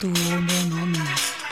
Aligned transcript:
é 0.00 0.08
tatuou 0.08 0.42
meu 0.42 0.76
nome. 0.76 0.98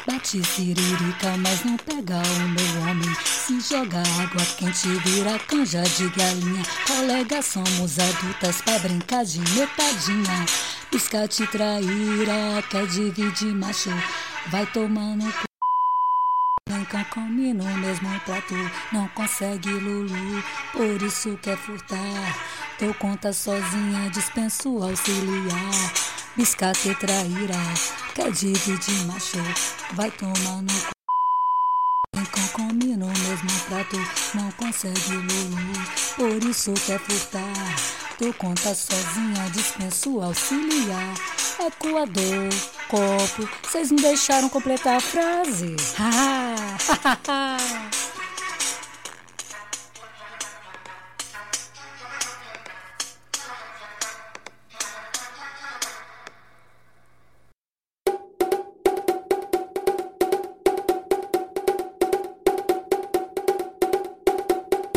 Bate 0.07 0.43
siririca, 0.43 1.37
mas 1.39 1.65
não 1.65 1.77
pega 1.77 2.17
o 2.17 2.49
meu 2.49 2.83
homem. 2.83 3.15
Se 3.25 3.61
joga 3.61 3.99
água 3.99 4.45
quente, 4.57 4.89
vira 5.05 5.39
canja 5.41 5.83
de 5.83 6.09
galinha. 6.11 6.63
Colega, 6.87 7.43
somos 7.43 7.99
adultas 7.99 8.63
pra 8.63 8.79
brincar 8.79 9.25
de 9.25 9.41
metadinha. 9.41 10.47
Piscate 10.91 11.47
traíra, 11.49 12.63
quer 12.71 12.87
dividir 12.87 13.55
macho. 13.55 13.91
Vai 14.47 14.65
tomando 14.67 15.27
Nunca 16.69 17.05
come 17.07 17.55
no 17.55 17.65
mesmo 17.79 18.09
prato, 18.21 18.55
não 18.93 19.09
consegue 19.09 19.71
Lulu, 19.71 20.45
por 20.73 21.03
isso 21.03 21.39
quer 21.43 21.57
furtar. 21.57 22.37
Dou 22.79 22.93
conta 22.95 23.33
sozinha, 23.33 24.11
dispenso 24.11 24.83
auxiliar. 24.83 26.08
Biscate 26.39 26.95
traíra, 26.95 27.59
quer 28.15 28.31
dividir 28.31 29.07
macho, 29.07 29.39
vai 29.95 30.09
tomar 30.13 30.63
no 30.63 30.71
c... 30.71 30.87
Nunca 32.15 32.41
come 32.53 32.97
no 32.97 33.09
mesmo 33.09 33.61
prato, 33.69 33.97
não 34.37 34.49
consegue 34.53 35.15
Lulu, 35.15 35.83
por 36.15 36.49
isso 36.49 36.73
quer 36.87 37.01
furtar. 37.01 37.77
Dou 38.21 38.33
conta 38.35 38.73
sozinha, 38.73 39.51
dispenso 39.51 40.21
auxiliar. 40.21 41.15
Ecoador, 41.59 42.49
copo, 42.87 43.49
vocês 43.65 43.91
não 43.91 44.01
deixaram 44.01 44.49
completar 44.49 44.99
a 44.99 45.01
frase. 45.01 45.75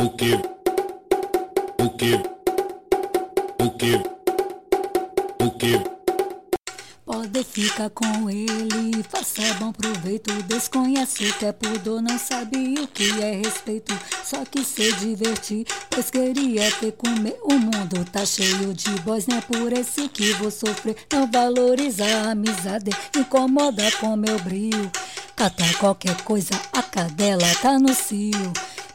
O 0.02 0.10
que? 0.10 0.34
O 1.78 1.88
que? 1.90 2.14
O 3.60 3.70
que? 3.70 3.94
O 5.38 5.50
que? 5.52 5.80
Pode 7.06 7.44
ficar 7.44 7.88
com 7.90 8.28
ele, 8.28 9.00
faça 9.08 9.42
bom 9.60 9.70
proveito. 9.70 10.32
Desconhece 10.42 11.28
o 11.28 11.34
que 11.34 11.46
é 11.46 11.52
pudor, 11.52 12.02
não 12.02 12.18
sabe 12.18 12.80
o 12.80 12.88
que 12.88 13.22
é 13.22 13.42
respeito. 13.44 13.96
Só 14.24 14.44
que 14.44 14.64
se 14.64 14.92
divertir, 14.94 15.66
pois 15.88 16.10
queria 16.10 16.68
ter 16.72 16.90
comer. 16.92 17.38
O 17.44 17.52
mundo 17.52 18.04
tá 18.10 18.26
cheio 18.26 18.74
de 18.74 18.90
boys, 19.02 19.28
não 19.28 19.38
é 19.38 19.40
por 19.40 19.72
esse 19.72 20.08
que 20.08 20.32
vou 20.32 20.50
sofrer. 20.50 20.96
Não 21.12 21.30
valoriza 21.30 22.04
a 22.04 22.32
amizade, 22.32 22.90
incomoda 23.16 23.88
com 24.00 24.16
meu 24.16 24.36
brilho. 24.40 24.90
Cata 25.36 25.62
qualquer 25.78 26.20
coisa, 26.22 26.54
a 26.72 26.82
cadela 26.82 27.54
tá 27.62 27.78
no 27.78 27.94
cio. 27.94 28.52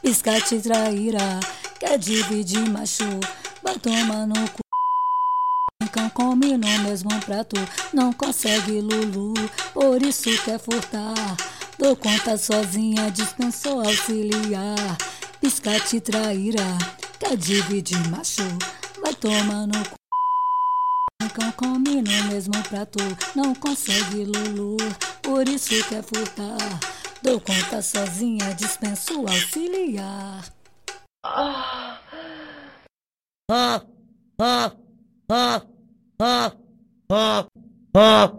Pisca 0.08 0.40
te 0.40 0.58
trairá, 0.58 1.38
quer 1.78 1.98
dividir 1.98 2.66
macho, 2.70 3.04
vai 3.62 3.78
tomar 3.78 4.26
no 4.26 4.48
cu. 4.52 4.62
Cão 5.92 6.08
come 6.08 6.56
no 6.56 6.78
mesmo 6.78 7.10
prato, 7.26 7.56
não 7.92 8.10
consegue 8.14 8.80
Lulu, 8.80 9.34
por 9.74 10.02
isso 10.02 10.30
quer 10.46 10.58
furtar. 10.58 11.12
Dou 11.78 11.94
conta 11.94 12.38
sozinha, 12.38 13.10
dispensou 13.10 13.82
auxiliar. 13.82 14.96
Pisca 15.42 15.78
te 15.78 16.00
trairá, 16.00 16.78
quer 17.18 17.36
dividir 17.36 18.08
macho, 18.08 18.48
vai 19.02 19.12
tomar 19.12 19.66
no 19.66 19.84
cu. 19.90 19.96
Cão 21.34 21.52
come 21.52 22.00
no 22.00 22.24
mesmo 22.32 22.54
prato, 22.70 22.98
não 23.36 23.54
consegue 23.54 24.24
Lulu, 24.24 24.78
por 25.22 25.46
isso 25.46 25.84
quer 25.86 26.02
furtar. 26.02 26.97
Dou 27.20 27.40
conta 27.40 27.82
sozinha, 27.82 28.54
dispenso 28.54 29.26
auxiliar. 29.26 30.44
Ah, 31.24 31.98
ah, 33.50 33.82
ah, 34.40 34.72
ah, 35.28 35.62
ah, 36.20 36.52
ah, 37.10 38.32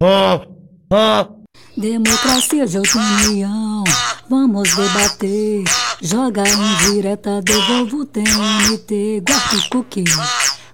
ah, 0.00 0.46
ah. 0.90 1.28
Democracia 1.76 2.66
de 2.66 2.78
opinião, 2.78 3.84
vamos 4.28 4.74
debater. 4.74 5.62
Joga 6.02 6.42
em 6.42 6.76
direta, 6.90 7.40
devolvo 7.40 8.00
o 8.00 8.06
TNT. 8.06 9.22
Guarda 9.26 9.56
o 9.56 9.68
cookie, 9.70 10.04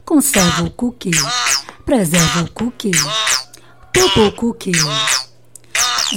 conserva 0.06 0.64
o 0.64 0.70
cookie, 0.70 1.10
preserva 1.84 2.42
o 2.42 2.50
cookie, 2.52 2.92
popo 3.92 4.20
o 4.28 4.32
cookie. 4.32 4.72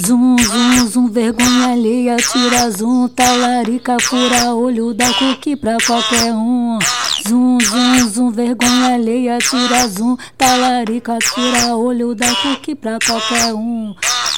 Zum, 0.02 0.36
zum, 0.36 0.90
zum, 0.90 1.08
vergonha 1.08 1.70
alheia, 1.70 2.16
tira 2.16 2.68
zum, 2.68 3.08
talarica, 3.08 3.96
fura 4.00 4.52
olho, 4.52 4.92
dá 4.92 5.06
cookie 5.14 5.54
pra 5.54 5.76
qualquer 5.86 6.32
um. 6.32 6.80
Zum, 7.24 7.60
zum, 7.60 8.10
zum, 8.10 8.32
vergonha 8.32 8.94
alheia, 8.94 9.38
tira 9.38 9.86
zum, 9.88 10.16
talarica, 10.36 11.16
tira 11.20 11.76
olho, 11.76 12.12
dá 12.12 12.26
cookie 12.42 12.74
pra 12.74 12.98
qualquer 12.98 13.54
um. 13.54 13.94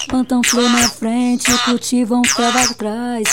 Plantam 0.08 0.40
flor 0.44 0.70
na 0.70 0.88
frente, 0.88 1.50
cultivam 1.64 2.22
cravo 2.22 2.58
atrás. 2.58 3.24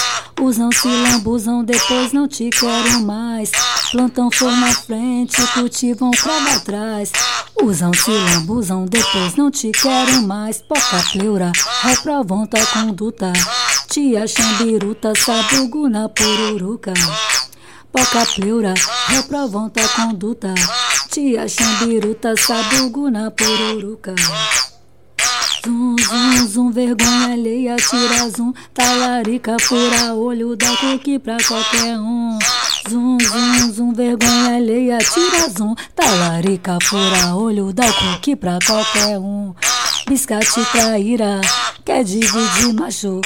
Usam, 0.42 0.70
se 0.72 0.88
lambuzam, 0.88 1.64
depois 1.64 2.12
não 2.12 2.28
te 2.28 2.50
quero 2.50 3.00
mais. 3.02 3.52
Plantam 3.92 4.30
flor 4.32 4.52
na 4.54 4.74
frente, 4.74 5.40
cultivam 5.54 6.10
cravo 6.12 6.50
atrás. 6.56 7.12
Usam, 7.62 7.94
se 7.94 8.10
lambuzam, 8.10 8.86
depois 8.86 9.36
não 9.36 9.52
te 9.52 9.72
quero 9.72 10.24
mais. 10.24 10.62
Poca 10.62 11.04
pleura, 11.12 11.52
reprovam 11.84 12.48
tua 12.48 12.66
conduta. 12.66 13.32
Tia 13.88 14.26
chambiruta, 14.28 15.14
sabugo 15.16 15.88
na 15.88 16.10
pururuca. 16.10 16.94
Poca 17.92 18.26
pleura, 18.34 18.74
reprovam 19.10 19.70
tua 19.70 19.88
conduta. 19.90 20.56
Tia 21.12 21.48
chambiruta, 21.48 22.34
sabugo 22.36 23.12
na 23.12 23.30
pururuca. 23.30 24.16
Zum, 25.64 25.93
zum, 26.04 26.48
zum, 26.48 26.72
vergonha 26.72 27.34
alheia, 27.34 27.76
tira 27.78 28.30
zum, 28.30 28.54
talarica, 28.74 29.56
fura 29.62 30.14
olho, 30.14 30.56
dá 30.56 30.76
cookie 30.78 31.20
pra 31.20 31.38
qualquer 31.38 31.98
um. 31.98 32.38
Zum, 32.90 33.18
zum, 33.20 33.74
zum, 33.74 33.94
vergonha 33.94 34.56
alheia, 34.56 34.98
tira 34.98 35.50
zum, 35.50 35.76
talarica, 35.96 36.78
fura 36.84 37.36
olho, 37.36 37.74
dá 37.74 37.92
cookie 37.94 38.36
pra 38.36 38.60
qualquer 38.66 39.18
um. 39.18 39.54
Biscate 40.08 40.66
traíra, 40.72 41.40
quer 41.86 42.04
dividir 42.04 42.74
macho. 42.74 43.22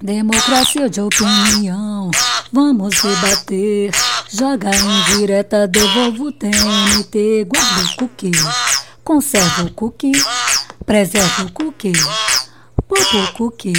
Democracia 0.00 0.88
de 0.88 1.00
opinião, 1.00 2.10
vamos 2.52 2.94
debater. 3.02 3.90
Joga 4.30 4.70
em 4.70 5.16
direta, 5.16 5.66
devolvo 5.66 6.24
o 6.24 6.32
TNT, 6.32 7.46
guarda 7.46 7.82
o 7.82 7.96
cookie. 7.96 8.30
Conserva 9.08 9.62
o 9.62 9.70
cookie, 9.70 10.12
preserva 10.84 11.44
o 11.44 11.52
cookie, 11.52 11.92
popo 12.86 13.16
o 13.16 13.32
cookie. 13.32 13.72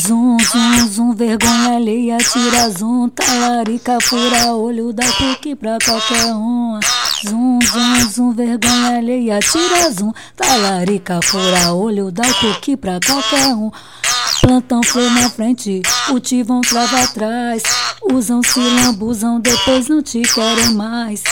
Zum, 0.00 0.38
zum, 0.40 0.88
zum, 0.88 1.14
vergonha 1.14 1.76
alheia, 1.76 2.16
tira 2.16 2.70
zum, 2.70 3.10
talarica, 3.10 3.98
fura 4.00 4.54
olho, 4.54 4.94
dá 4.94 5.04
cookie 5.12 5.54
pra 5.54 5.76
qualquer 5.84 6.32
um. 6.32 6.80
Zum, 7.22 7.58
zum, 7.60 8.08
zum, 8.10 8.32
vergonha 8.32 8.96
alheia, 8.96 9.38
tira 9.40 9.90
zum, 9.92 10.14
talarica, 10.38 11.20
fura 11.22 11.74
olho, 11.74 12.10
dá 12.10 12.24
cookie 12.40 12.78
pra 12.78 12.98
qualquer 12.98 13.48
um. 13.48 13.70
Plantam 14.40 14.82
flor 14.82 15.10
na 15.10 15.28
frente, 15.28 15.82
cultivam 16.06 16.62
trava 16.62 17.02
atrás. 17.02 17.62
Usam, 18.10 18.40
se 18.42 18.58
lambuzam, 18.58 19.38
depois 19.38 19.86
não 19.88 20.02
te 20.02 20.22
querem 20.22 20.74
mais. 20.74 21.22